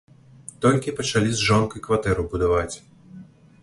[0.65, 2.75] Толькі пачалі з жонкай кватэру будаваць.